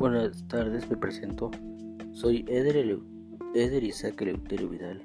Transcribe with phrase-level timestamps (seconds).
[0.00, 1.50] buenas tardes, me presento.
[2.12, 5.02] Soy Eder, Isaac Eleuterio Vidal.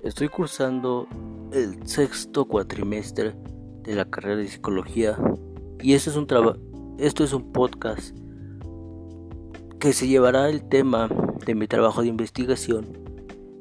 [0.00, 1.08] Estoy cursando
[1.52, 3.34] el sexto cuatrimestre
[3.82, 5.16] de la carrera de psicología
[5.80, 6.26] y esto es un
[6.98, 8.14] esto es un podcast
[9.80, 11.08] que se llevará el tema
[11.46, 12.86] de mi trabajo de investigación,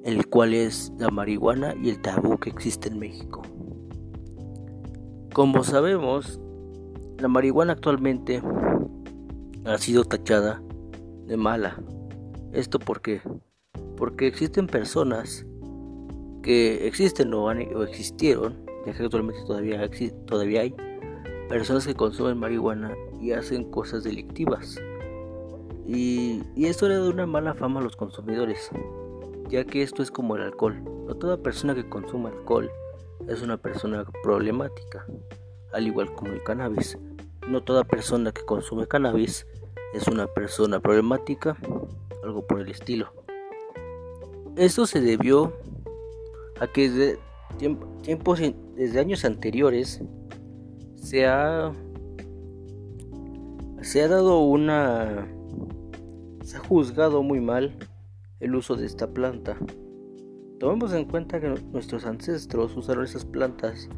[0.03, 3.43] el cual es la marihuana y el tabú que existe en México.
[5.33, 6.41] Como sabemos,
[7.17, 8.41] la marihuana actualmente
[9.65, 10.61] ha sido tachada
[11.25, 11.81] de mala.
[12.51, 13.21] ¿Esto por qué?
[13.95, 15.45] Porque existen personas
[16.41, 17.51] que existen o,
[17.83, 19.89] existieron, ya que actualmente todavía,
[20.25, 20.75] todavía hay
[21.47, 24.77] personas que consumen marihuana y hacen cosas delictivas.
[25.85, 28.69] Y, y esto le da una mala fama a los consumidores,
[29.49, 30.81] ya que esto es como el alcohol.
[31.07, 32.71] No toda persona que consume alcohol
[33.27, 35.05] es una persona problemática,
[35.73, 36.97] al igual como el cannabis.
[37.47, 39.45] No toda persona que consume cannabis
[39.93, 41.57] es una persona problemática,
[42.23, 43.13] algo por el estilo.
[44.55, 45.53] Esto se debió
[46.59, 47.19] a que desde
[48.01, 48.39] tiempos,
[48.75, 50.01] desde años anteriores
[50.95, 51.71] se ha
[53.81, 55.27] se ha dado una
[56.43, 57.77] se ha juzgado muy mal
[58.39, 59.57] el uso de esta planta.
[60.59, 63.89] Tomemos en cuenta que nuestros ancestros usaron esas plantas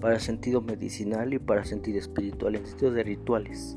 [0.00, 3.76] para sentido medicinal y para sentido espiritual, en sentido de rituales.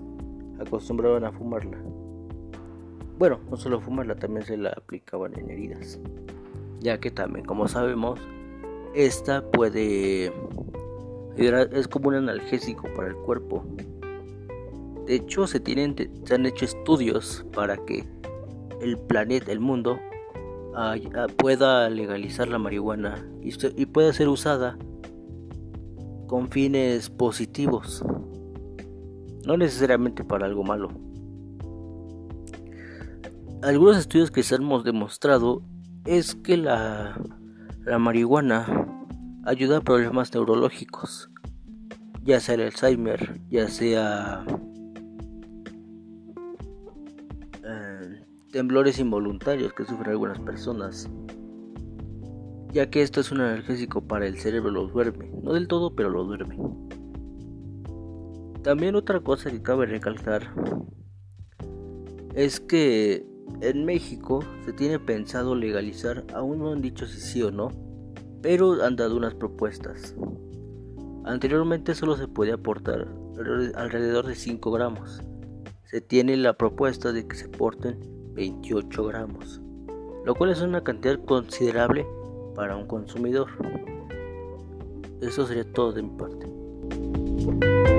[0.61, 1.77] Acostumbraban a fumarla.
[3.17, 5.99] Bueno, no solo fumarla, también se la aplicaban en heridas.
[6.79, 8.19] Ya que también, como sabemos,
[8.95, 10.31] esta puede
[11.37, 13.63] es como un analgésico para el cuerpo.
[15.05, 18.05] De hecho, se, tienen, se han hecho estudios para que
[18.81, 19.99] el planeta, el mundo,
[21.37, 24.77] pueda legalizar la marihuana y pueda ser usada
[26.27, 28.05] con fines positivos,
[29.45, 30.89] no necesariamente para algo malo.
[33.63, 35.61] Algunos estudios que se hemos demostrado
[36.05, 37.19] es que la,
[37.85, 38.87] la marihuana
[39.45, 41.29] ayuda a problemas neurológicos,
[42.23, 44.43] ya sea el Alzheimer, ya sea
[47.63, 51.09] eh, temblores involuntarios que sufren algunas personas
[52.73, 56.09] ya que esto es un analgésico para el cerebro, lo duerme, no del todo, pero
[56.09, 56.57] lo duerme.
[58.63, 60.53] También otra cosa que cabe recalcar
[62.35, 63.25] es que
[63.61, 67.69] en México se tiene pensado legalizar, aún no han dicho si sí o no,
[68.41, 70.15] pero han dado unas propuestas.
[71.25, 73.07] Anteriormente solo se podía aportar
[73.75, 75.21] alrededor de 5 gramos.
[75.85, 77.99] Se tiene la propuesta de que se aporten
[78.33, 79.61] 28 gramos,
[80.25, 82.05] lo cual es una cantidad considerable
[82.55, 83.47] para un consumidor.
[85.21, 87.90] Eso sería todo de mi parte.